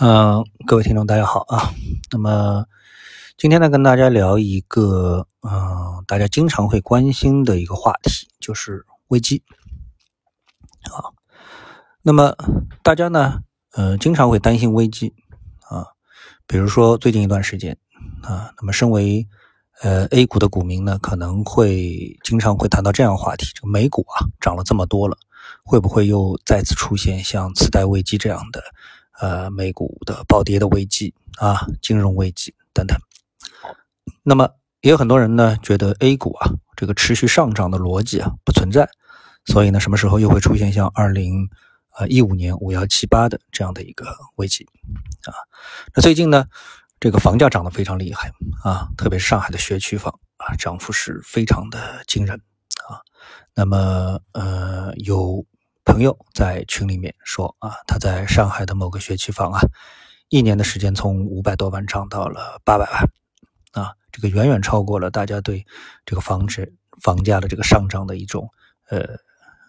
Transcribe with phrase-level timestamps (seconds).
[0.00, 1.72] 嗯，各位听众，大家好啊。
[2.10, 2.66] 那么
[3.38, 9.40] 今天呢，跟大家聊一个嗯，大家经常会关心的一个话题，就是危机
[10.90, 11.14] 啊。
[12.02, 12.34] 那么
[12.82, 13.40] 大家呢，
[13.74, 15.14] 呃，经常会担心危机
[15.68, 15.86] 啊。
[16.48, 17.78] 比如说最近一段时间
[18.20, 19.24] 啊，那么身为
[19.80, 25.16] 呃 A 股的股民呢，可能会经常会谈到这样话题：这个美股啊，涨了这么多了，
[25.62, 28.60] 会不会又再次出现像次贷危机这样的？
[29.20, 32.98] 呃，美股的暴跌的危机啊，金融危机等等。
[34.22, 34.48] 那么
[34.80, 38.88] 也有很多人呢，觉得 A 股啊，这个持续上涨的逻辑啊不存在，
[39.44, 41.48] 所以呢，什么时候又会出现像二零
[41.96, 44.66] 呃一五年五幺七八的这样的一个危机
[45.26, 45.32] 啊？
[45.94, 46.46] 那最近呢，
[46.98, 48.32] 这个房价涨得非常厉害
[48.64, 52.36] 啊，特别是上海的学区房啊，涨幅是非常的惊人
[52.88, 52.98] 啊。
[53.54, 55.46] 那么呃有。
[55.84, 59.60] 朋友在群里面说啊，他在上海的某个学区房啊，
[60.28, 65.66] 一年的时间从五百多万涨到了八百万，啊，这个远远超过了大家对
[66.06, 68.48] 这个房子房价的这个上涨的一种
[68.88, 69.04] 呃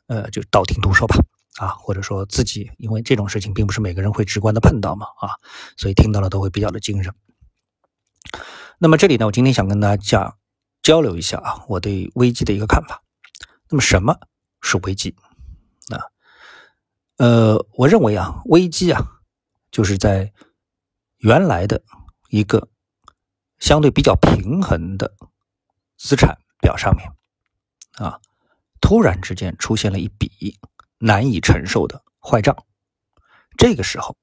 [0.07, 1.17] 呃，就道听途说吧，
[1.57, 5.31] 啊，或者说自己因为这种事情并不是每个人会直观的碰到嘛，啊，
[5.75, 7.13] 所以听到了都会比较的惊人。
[8.79, 10.37] 那么这里呢，我今天想跟大家讲
[10.81, 13.01] 交流一下啊，我对危机的一个看法。
[13.69, 14.17] 那么什么
[14.61, 15.13] 是危机？
[17.17, 19.21] 呃，我认为啊，危机啊，
[19.71, 20.33] 就是在
[21.17, 21.81] 原来的
[22.29, 22.67] 一个
[23.57, 25.15] 相对比较平衡的
[25.97, 27.09] 资产表上面
[27.93, 28.19] 啊，
[28.81, 30.59] 突然之间出现了一笔
[30.97, 32.55] 难以承受的坏账，
[33.57, 34.17] 这个时候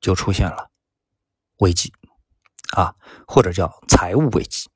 [0.00, 0.70] 就出现了
[1.60, 1.92] 危机
[2.76, 2.94] 啊，
[3.26, 4.68] 或者叫财务危机。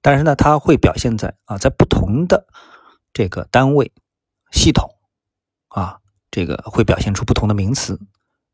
[0.00, 2.46] 但是呢，它会表现在啊，在不同的
[3.12, 3.92] 这个单位
[4.50, 4.88] 系统。
[5.68, 6.01] 啊，
[6.32, 8.00] 这个会表现出不同的名词，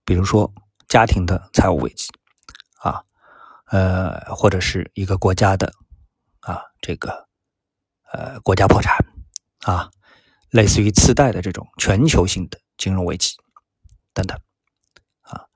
[0.04, 0.52] 比如说
[0.88, 2.08] 家庭的财务危机，
[2.82, 3.02] 啊，
[3.70, 5.72] 呃，或者是一个国家的
[6.40, 7.28] 啊，这个
[8.12, 8.96] 呃国家破产，
[9.62, 9.90] 啊，
[10.50, 13.36] 类似于次贷的这种全球性的金融危机
[14.12, 14.36] 等等，
[15.22, 15.46] 啊，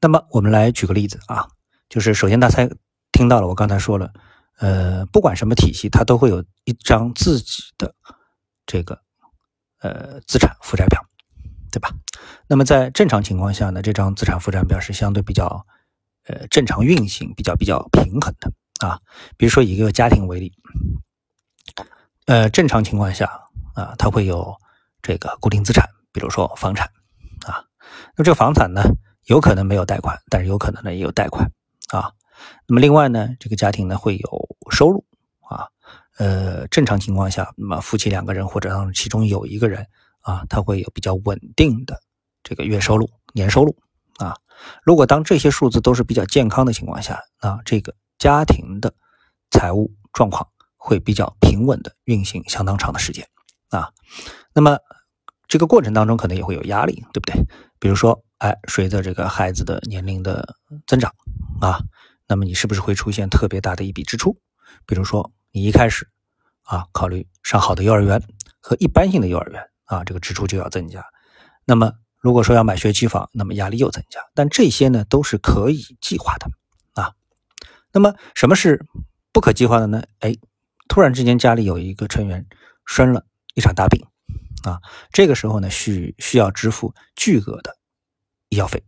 [0.00, 1.46] 那么我们来举个例子啊，
[1.90, 2.66] 就是首先大家
[3.12, 4.12] 听到了我刚才说了，
[4.58, 7.94] 呃，不管什么体系，它都会有一张自己的
[8.64, 9.02] 这个。
[9.80, 11.06] 呃，资产负债表，
[11.76, 11.90] 对吧？
[12.46, 15.66] 那么在正常情况下呢，这张资产负债表是相对比较
[16.26, 18.50] 呃正常运行、比较比较平衡的
[18.80, 18.98] 啊。
[19.36, 20.54] 比如说以一个家庭为例，
[22.24, 23.26] 呃，正常情况下
[23.74, 24.56] 啊，它会有
[25.02, 26.86] 这个固定资产，比如说房产
[27.44, 27.62] 啊。
[28.16, 28.82] 那这个房产呢，
[29.26, 31.46] 有可能没有贷款，但是有可能呢也有贷款
[31.88, 32.10] 啊。
[32.66, 35.04] 那么另外呢，这个家庭呢会有收入
[35.42, 35.68] 啊。
[36.16, 39.86] 呃，正常情况下，那么夫妻两个人或者其中有一个人
[40.26, 42.02] 啊，他会有比较稳定的
[42.42, 43.76] 这个月收入、年收入
[44.18, 44.36] 啊。
[44.82, 48.92] 如果当这些数字都是比较健康的情况下，那这个家庭的
[49.50, 53.26] 财务状况会比较平稳的运行相当长的时间
[53.70, 53.92] 啊。
[54.52, 54.78] 那么
[55.46, 57.34] 这个过程当中可能也会有压力，对不对？
[57.78, 60.56] 比如说，哎，随着这个孩子的年龄的
[60.86, 61.14] 增长
[61.60, 61.80] 啊，
[62.26, 64.36] 那么你是不是会出现特别大的一笔支出？
[64.84, 65.32] 比如说。
[65.52, 66.06] 你一开始
[66.64, 68.22] 啊，考虑上好的幼儿园
[68.60, 71.04] 和一般性的幼儿园啊，这个支出就要增加。
[71.64, 74.20] 那么如果说要买学区房，那么压力又增加。
[74.34, 76.46] 但这些呢，都是可以计划的
[77.00, 77.14] 啊。
[77.92, 78.84] 那么什么是
[79.32, 80.02] 不可计划的呢？
[80.20, 80.36] 哎，
[80.88, 82.46] 突然之间家里有一个成员
[82.84, 83.24] 生了
[83.54, 84.06] 一场大病
[84.64, 84.80] 啊，
[85.12, 87.76] 这个时候呢，需需要支付巨额的
[88.48, 88.84] 医药费。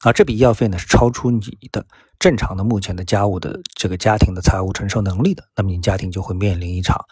[0.00, 1.86] 啊，这笔医药费呢是超出你的
[2.18, 7.04] 正常的目前的家务的这个家庭的财务承受能力的，那么你家庭就会面临一场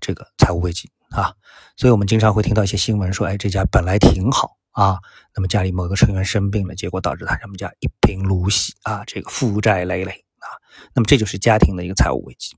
[0.00, 1.34] 这个财务危机啊。
[1.76, 4.98] 所以我们经常会听到一些新闻说，哎，这家本来挺好啊，
[5.34, 10.46] 那么家里某个成员生病了，结果导致他们家一贫如洗啊，这个负债累累啊。
[10.94, 12.56] 那么这就是家庭的一个财务危机。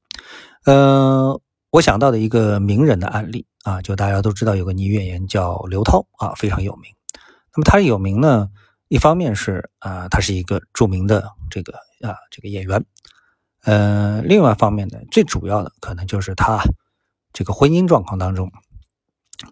[0.65, 6.93] 呃，我想到的一个名人的案例啊，就大家都知道有个女演员叫刘涛啊，非常有名。
[7.55, 8.49] 那么她有名呢？
[8.89, 11.73] 一方面是啊，她是一个著名的这个
[12.03, 12.85] 啊这个演员，
[13.63, 16.63] 呃，另外一方面呢，最主要的可能就是她
[17.33, 18.51] 这个婚姻状况当中，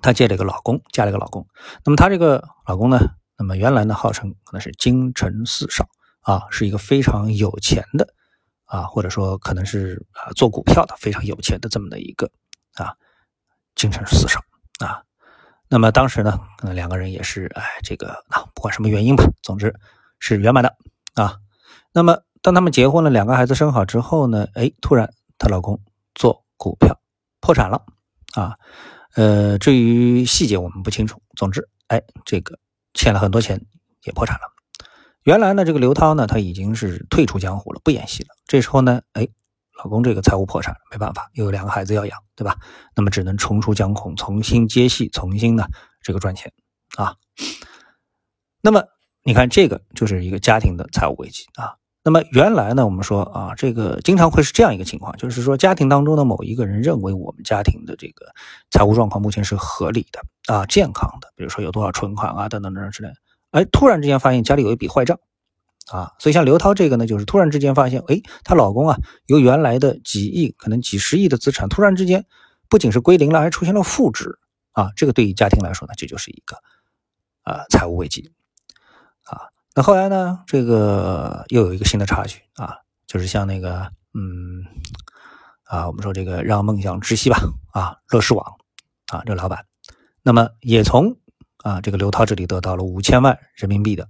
[0.03, 1.47] 她借了一个老公，嫁了一个老公。
[1.85, 2.99] 那么她这个老公呢，
[3.39, 5.89] 那么原来呢号称可能是京城四少
[6.21, 8.13] 啊，是一个非常有钱的
[8.67, 12.31] 啊，或者说可能是啊做股票的非常有钱的这么的一个
[12.75, 12.95] 啊
[13.75, 14.41] 京城四少
[14.85, 15.03] 啊。
[15.69, 19.75] 那么当时呢，可能两个人也是，哎，这个啊，不管什么原因吧，总之
[20.19, 20.77] 是圆满的
[21.15, 21.37] 啊。
[21.93, 25.81] 那么当他们结婚了，两个孩子生好之后呢，哎，突然她老公
[26.15, 27.01] 做股票
[27.41, 27.85] 破产了
[28.35, 28.57] 啊。
[29.15, 31.21] 呃，至于细节我们不清楚。
[31.37, 32.59] 总之，哎，这个
[32.95, 33.61] 欠了很多钱
[34.05, 34.43] 也破产了。
[35.25, 38.29] 原来呢，这个刘涛呢，他已经是退出江湖了，不演戏了。
[38.47, 39.27] 这时候呢，哎，
[39.83, 42.57] 老公这个财务破产，没办法，又有两个孩子要养，对吧？
[42.95, 45.67] 那么只能重出江湖，重新接戏，重新呢
[46.03, 46.53] 这个赚钱
[46.97, 47.17] 啊。
[48.63, 48.85] 那么
[49.25, 51.75] 你看，这个就是一个家庭的财务危机啊。
[52.03, 58.27] 那么原来呢，我们说啊，这个经常会是这样一个情况，就是说家庭当中的某一个人认为我们家庭的这个
[58.71, 63.15] 财务状况目前是合理的啊，健康的，比如说有多少存款啊，等等等等之类的。
[63.51, 65.19] 哎，突然之间发现家里有一笔坏账
[65.91, 72.25] 啊，所以像刘涛这个呢，就是突然之间发现，哎，她老公啊，由原来的几亿，可能几十亿的资产，突然之间
[72.71, 74.39] 不仅是归零了，还出现了负值
[74.73, 76.57] 啊，这个对于家庭来说呢，这就是一个
[77.43, 78.33] 啊财务危机
[79.25, 79.53] 啊。
[79.73, 80.43] 那后来呢？
[80.47, 82.75] 这个又有一个新的插曲啊，
[83.07, 84.67] 就是像那个，嗯，
[85.63, 87.39] 啊，我们说这个让梦想窒息吧，
[87.73, 88.45] 啊，乐视网
[89.13, 89.65] 啊，这个老板，
[90.23, 91.17] 那么也从
[91.59, 94.09] 啊这个刘涛这里得到了五千万人民币的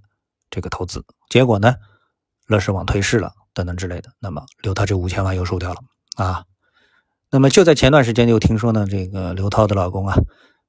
[0.49, 1.75] 这个投资，结果呢，
[2.47, 5.81] 乐视网退市了，等等之类的，那么刘涛这五千万又输掉了
[6.15, 6.43] 啊。
[7.29, 10.17] 那么就在前段时间，就听说呢，这个刘涛的老公啊，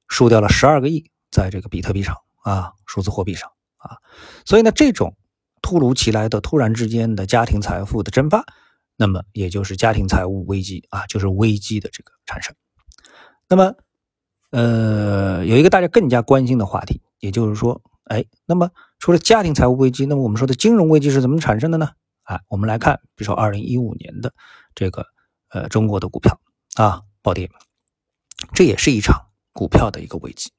[0.06, 3.50] 输掉了十二个亿，在这个比特币上啊，数字货币上。
[3.82, 3.98] 啊，
[4.44, 5.16] 所以呢，这种
[5.60, 8.44] 突如其来的、突然之间的家庭财富的蒸发，
[8.96, 12.54] 那么也就是家庭财务危机啊，就是危机的这个产生。
[13.48, 13.74] 那么，
[14.50, 21.90] 呃，有一个大家更加关心的话题，也就是说，哎，那么除了家庭财务危机，那么我们说的金融危机是怎么产生的呢？
[22.22, 24.32] 啊，我们来看，比如说二零一五年的
[24.74, 25.04] 这个
[25.48, 26.40] 呃中国的股票
[26.76, 27.50] 啊暴跌，
[28.54, 30.52] 这也是一场股票的一个危机。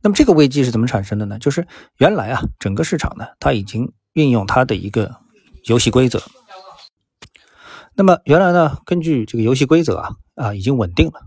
[0.00, 1.38] 那么这个危机是怎么产生的呢？
[1.38, 1.66] 就是
[1.96, 5.16] 原来啊，整个市场呢，它已经运用它的一个
[5.64, 6.22] 游戏规则。
[7.94, 11.22] 那么原来呢，根据这个游戏规则啊，啊，已经稳定了。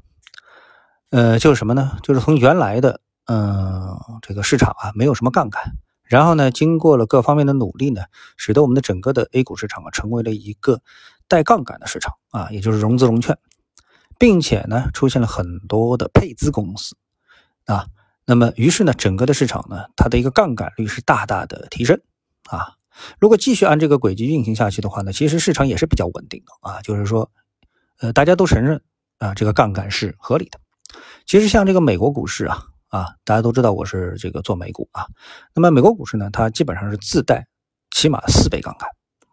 [1.09, 1.97] 呃，就是什么呢？
[2.01, 5.73] 就是从原来的嗯这个市场啊，没有什么杠杆，
[6.05, 8.03] 然后呢，经过了各方面的努力呢，
[8.37, 10.81] 使得我们的整个的 A 股市场啊，成为了一个
[11.27, 13.37] 带杠杆的市场啊，也就是融资融券，
[14.17, 16.95] 并且呢，出现了很多的配资公司
[17.65, 17.87] 啊。
[18.31, 21.99] 那么，于是呢，整个的市场呢，它的一个杠杆率是大大的提升
[22.49, 22.75] 啊。
[23.19, 26.81] 如果继续按这个轨迹运行下去的话呢，其实市场也是比较稳定的啊。
[26.81, 27.29] 就是说，
[27.99, 28.81] 呃，大家都承认
[29.17, 30.61] 啊，这个杠杆是合理的。
[31.25, 35.07] 其实像这个美国股市啊，啊，大家都知道我是这个做美股啊。
[35.53, 37.45] 那么美国股市呢，它基本上是自带
[37.93, 38.87] 起码四倍杠杆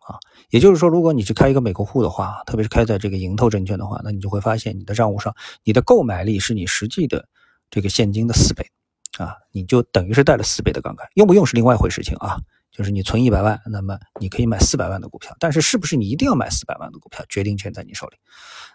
[0.08, 0.18] 啊。
[0.50, 7.28] 也就是说，如果你去开一个美国户的话，特别是开在这个盈透证券的话，那你就会发现你的账户上，你的购买力是你实际的
[7.70, 8.66] 这个现金的四倍。
[9.18, 12.38] 啊，你就等于是带了四倍的杠杆，用不用是另外一回事情啊。
[12.70, 18.16] 就是你存一百万，那么你可以买四百万的股票，但是是不是你一定要买四百万的股票，决定权在你手里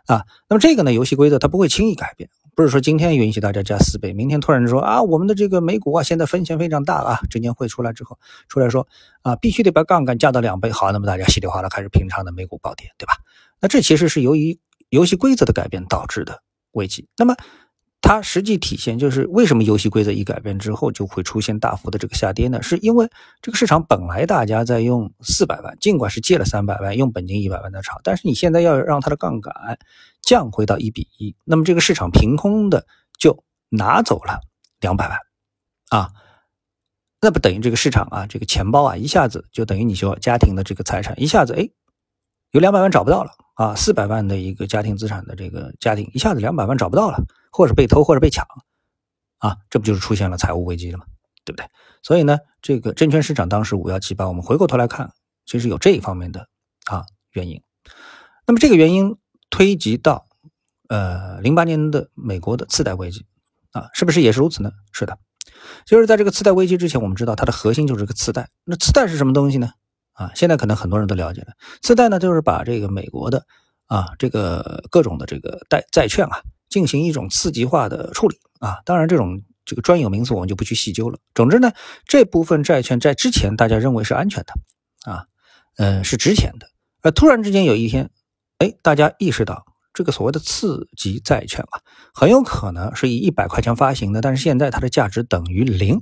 [0.07, 0.25] 啊。
[0.50, 8.19] 那么这个呢，游戏规则它不会轻易改变，不是说今天允许大家加四倍，明天突然说啊，我们的这个美股啊现在风险非常大啊，证监会出来之后
[8.50, 8.86] 出来说
[9.22, 13.13] 啊，必须得把杠杆加到两倍，好，那么大家稀里哗啦开始平仓的美股暴跌，对吧？
[13.62, 14.60] 那这其实是由于
[14.90, 16.42] 游戏规则的改变导致的
[16.74, 17.07] 危机。
[17.16, 17.38] 那么。
[18.05, 22.61] 它实际体现就是为什么游戏规则一改变之后就会出现大幅的这个下跌呢？
[22.61, 23.09] 是因为
[23.41, 29.79] 这个市场本来大家在用四百万，尽管是借了三百万，用本金一百万的炒，但是你现在要让它的杠杆
[30.21, 32.85] 降回到一比一，那么这个市场凭空的
[33.17, 34.41] 就拿走了
[34.81, 35.17] 两百万
[35.88, 36.11] 啊，
[37.21, 41.69] 那不等于这个市场啊，这个钱包啊一下子就等于你说家庭的这个财产一下子哎
[42.51, 47.23] 有两百万找不到了啊，四百万的一个家庭资产的这个家庭一下子两百万找不到了。
[47.54, 48.45] 或者被偷，或者被抢，
[49.38, 51.06] 啊，这不就是出现了财务危机了吗？
[51.45, 51.68] 对不对？
[52.02, 55.14] 所以呢，这个证券市场当时五幺七八，我们回过头来看，
[55.45, 56.48] 其实有这一方面的
[56.86, 57.62] 啊原因。
[58.48, 59.18] 那么这个原因
[59.50, 60.26] 推及到
[60.90, 63.26] 呃零八年的美国的次贷危机
[63.72, 64.72] 啊，是不是也是如此呢？
[64.92, 65.18] 是的，
[65.86, 68.50] 就是在这个次贷危机之前，我们知道它的核心就是个次贷。
[68.64, 69.69] 那次贷是什么东西呢？
[70.14, 73.45] 啊，现在可能很多人都了解了，次贷呢就是把这个美国的
[73.86, 76.42] 啊这个各种的这个贷债券啊。
[76.73, 81.19] 进行一种次级化的处理啊，当然这种这个专有名词我们就不去细究了。
[81.35, 81.71] 总之呢，
[82.07, 85.27] 这部分债券在之前大家认为是安全的啊，
[85.77, 86.68] 嗯，是值钱的。
[87.03, 88.09] 而突然之间有一天，
[88.57, 89.63] 哎，大家意识到
[89.94, 96.01] 这个所谓的次级债券啊，很有可能是以一百块钱发行的，但是现在它的价值等于零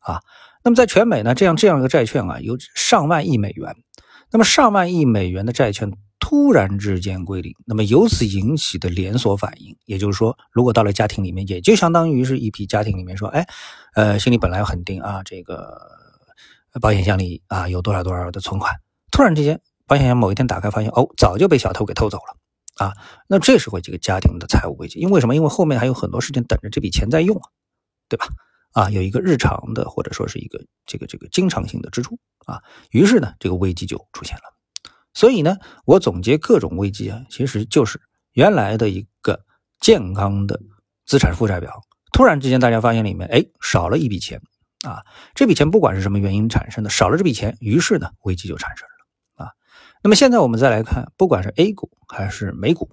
[0.00, 0.18] 啊。
[0.64, 3.76] 那么在全美呢，这样这样一个债券啊，有上万亿美元。
[4.32, 5.92] 那么上万亿美元的债券。
[6.26, 13.46] 突然之间归零，那么由此引起的连锁反应，也就是说，如果到了家庭里面，也就相当于是一批家庭里面说，哎，
[13.94, 15.78] 呃，心里本来很定啊，这个
[16.80, 18.74] 保险箱里啊有多少多少的存款，
[19.10, 22.94] 突然之间保险箱某一天打开，发现哦，早就被小偷给偷走了啊，
[23.28, 25.36] 那这时候这个家庭的财务危机，因为什么？
[25.36, 27.44] 因为后面还有很多事情等着这笔钱在用啊，
[28.08, 28.26] 对吧？
[28.72, 32.62] 啊，有一个日常的或者说是一个这个这个经常性的支出啊，
[32.92, 34.53] 于是呢，这个危机就出现了。
[35.14, 35.56] 所以呢，
[35.86, 38.00] 我总结各种危机啊，其实就是
[38.32, 39.44] 原来的一个
[39.80, 40.60] 健康的
[41.06, 44.42] 资产负债表，突然之间大家发现里面哎少了一笔钱
[44.82, 45.02] 啊，
[45.34, 49.52] 这笔钱不管是什么原因产生的，少了这笔钱，于是呢危机就产生了啊。
[50.02, 52.90] 那么现在我们再来看，不管是 A 股还是美股，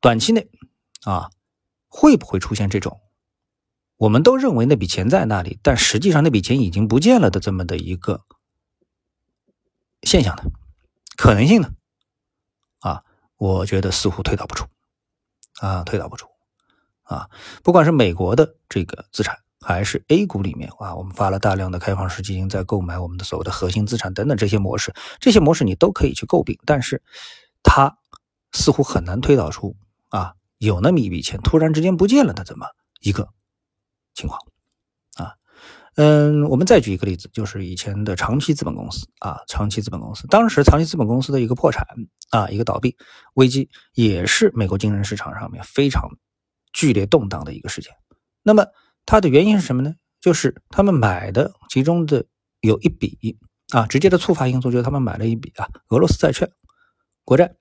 [0.00, 0.48] 短期内
[1.02, 1.30] 啊
[1.88, 3.00] 会不会出现这种？
[3.96, 8.22] 我们都认为那笔钱在那里，但实际上那笔钱已经不见了的这么的一个
[10.02, 10.42] 现象呢？
[11.16, 11.70] 可能性呢？
[12.80, 13.02] 啊，
[13.36, 14.66] 我觉得似乎推导不出，
[15.60, 16.26] 啊，推导不出，
[17.02, 17.28] 啊，
[17.62, 27.02] 不管是美国的这个资产，还是 A 股里面啊，我们发了大量的开放式基金在购买我们的所谓的核心资产等等这些模式，这些模式你都可以去诟病，但是
[27.62, 27.98] 它
[28.52, 29.76] 似乎很难推导出
[30.08, 32.66] 啊，有那么一笔钱突然之间不见了的这么
[33.00, 33.28] 一个。
[34.14, 34.38] 情况，
[35.96, 41.86] 嗯，我们再举一个例子，就是以前的长期资本公司啊，长期资本公司，当时长期资本公司的一个破产
[42.30, 42.96] 啊，一个倒闭
[43.34, 46.08] 危机，也是美国金融市场上面非常
[46.72, 47.92] 剧烈动荡的一个事件。
[48.42, 48.66] 那么
[49.04, 49.94] 它的原因是什么呢？
[50.20, 52.24] 就是他们买的其中的
[52.60, 53.36] 有一笔
[53.72, 56.50] 啊，直接的触发因素就是他们买了一笔啊俄罗斯债券
[57.24, 57.54] 国债，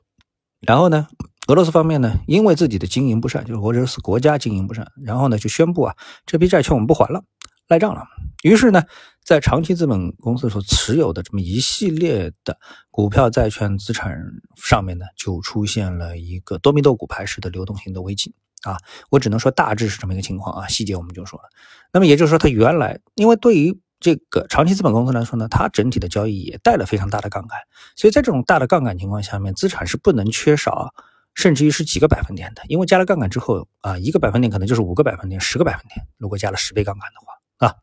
[0.61, 1.07] 然后呢？
[1.47, 5.95] 俄罗斯方面呢，因为自己的经营不善，就是俄罗斯国家经营不善，然后呢就宣布啊，
[6.25, 7.23] 这批债券我们不还了，
[7.71, 8.03] 赖账了。
[8.43, 8.83] 于是呢，
[9.23, 12.57] 在长期资本公司所持有的这么一系列的
[12.89, 14.19] 股票、债券资产
[14.57, 18.77] 上面呢，就出现了一个多米诺骨牌式的流动性的危机啊。
[19.09, 21.45] 我只能说大致是这么一个情况啊，细节我们就说了。
[21.93, 27.57] 那么也就是说，它原来因为对于这个长期资本公司来说呢，它整体的交易也带了非常大的杠杆，
[27.95, 30.93] 所以在这种大的杠杆情况下面，资产是不能缺少。
[31.33, 36.05] 甚至于是几个百分点的，因为加了杠杆之后啊，一个百分点可能就是五个百分点、十个百分点。
[36.17, 37.30] 如果加了十倍杠杆的话
[37.65, 37.77] 啊，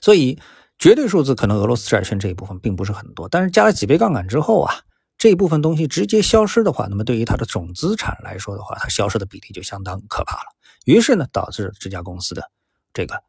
[0.00, 0.40] 所以
[0.78, 4.74] 绝对数字可能俄罗斯债券这一部分并不是很多，但是加了几倍杠杆之后啊，
[5.18, 10.54] 这一部分东西直接消失的话，那么对于它的总资产来说的话，它消失的比例就相当可怕了。
[10.86, 12.50] 于是呢，导致这家公司的
[12.94, 13.22] 这个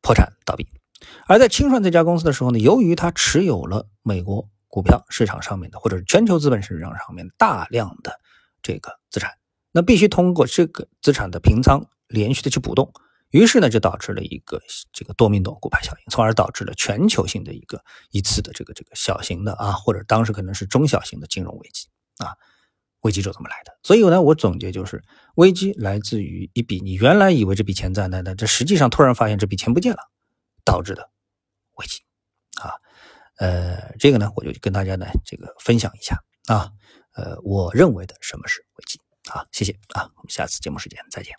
[0.00, 0.66] 破产倒闭。
[1.26, 4.48] 而在清算这家公司的时候呢，由于它持有了美国。
[4.70, 8.20] 股票市场上面的，或者是全球资本市场上面大量的
[8.62, 9.32] 这个资产，
[9.72, 12.92] 那必须通过这个资产的平仓连续的去补动，
[13.30, 14.60] 于是呢就导致了一个
[14.92, 22.32] 这个多米诺骨牌效应，从而导致了全球性的一个一次的这个这个小型的啊，或者当时可能是中小型的金融危机啊，
[23.00, 23.78] 危机就这么来的。
[23.82, 25.02] 所以呢，我总结就是，
[25.36, 29.98] 危机来自于一笔你原来以为这笔钱在那的，这实际上突然发现这笔钱不见了，
[30.64, 31.10] 导致的
[31.76, 32.00] 危机
[32.60, 32.72] 啊。
[33.36, 36.70] 呃，这个呢，我就跟大家呢这个分享一下啊，
[37.14, 39.46] 呃，我认为的什么是危机啊？
[39.52, 41.34] 谢谢啊，我们下次节目时间再见。